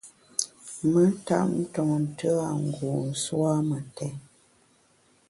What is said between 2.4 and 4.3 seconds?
a ngu nsù a mentèn.